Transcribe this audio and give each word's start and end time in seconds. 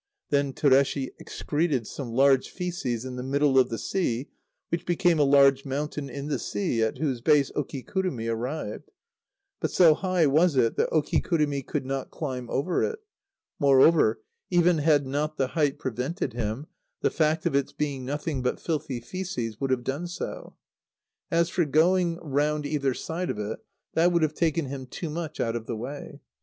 Then 0.31 0.53
Tureshi 0.53 1.11
excreted 1.19 1.85
some 1.85 2.09
large 2.11 2.51
fœces 2.51 3.05
in 3.05 3.17
the 3.17 3.21
middle 3.23 3.59
of 3.59 3.69
the 3.69 3.77
sea, 3.77 4.29
which 4.69 4.83
became 4.83 5.19
a 5.19 5.23
large 5.23 5.63
mountain 5.63 6.09
in 6.09 6.27
the 6.27 6.39
sea, 6.39 6.81
at 6.81 6.97
whose 6.97 7.21
base 7.21 7.51
Okikurumi 7.55 8.27
arrived. 8.27 8.89
But 9.59 9.69
so 9.69 9.93
high 9.93 10.25
was 10.25 10.55
it 10.55 10.75
that 10.75 10.89
Okikurumi 10.89 11.61
could 11.67 11.85
not 11.85 12.09
climb 12.09 12.49
over 12.49 12.81
it. 12.81 12.97
Moreover, 13.59 14.19
even 14.49 14.79
had 14.79 15.05
not 15.05 15.37
the 15.37 15.49
height 15.49 15.77
prevented 15.77 16.33
him, 16.33 16.65
the 17.01 17.11
fact 17.11 17.45
of 17.45 17.53
its 17.53 17.71
being 17.71 18.03
nothing 18.03 18.41
but 18.41 18.59
filthy 18.59 18.99
fœces 19.01 19.61
would 19.61 19.69
have 19.69 19.83
done 19.83 20.07
so. 20.07 20.55
As 21.29 21.49
for 21.49 21.63
going 21.63 22.17
round 22.23 22.65
either 22.65 22.95
side 22.95 23.29
of 23.29 23.37
it, 23.37 23.59
that 23.93 24.11
would 24.11 24.23
have 24.23 24.33
taken 24.33 24.65
him 24.65 24.87
too 24.87 25.11
much 25.11 25.39
out 25.39 25.55
of 25.55 25.67
the 25.67 25.75
way. 25.77 26.21